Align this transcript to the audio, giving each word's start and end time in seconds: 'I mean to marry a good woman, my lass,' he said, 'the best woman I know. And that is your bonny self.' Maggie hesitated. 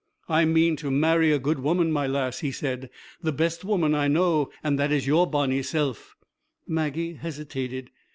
'I 0.27 0.45
mean 0.45 0.75
to 0.77 0.89
marry 0.89 1.31
a 1.31 1.37
good 1.37 1.59
woman, 1.59 1.91
my 1.91 2.07
lass,' 2.07 2.39
he 2.39 2.51
said, 2.51 2.89
'the 3.21 3.31
best 3.33 3.63
woman 3.63 3.93
I 3.93 4.07
know. 4.07 4.49
And 4.63 4.79
that 4.79 4.91
is 4.91 5.05
your 5.05 5.27
bonny 5.29 5.61
self.' 5.61 6.15
Maggie 6.65 7.13
hesitated. 7.13 7.91